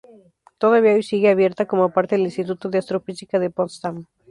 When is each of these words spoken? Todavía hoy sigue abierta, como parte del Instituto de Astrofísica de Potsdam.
Todavía 0.57 0.95
hoy 0.95 1.03
sigue 1.03 1.29
abierta, 1.29 1.67
como 1.67 1.93
parte 1.93 2.15
del 2.15 2.25
Instituto 2.25 2.69
de 2.69 2.79
Astrofísica 2.79 3.37
de 3.37 3.51
Potsdam. 3.51 4.07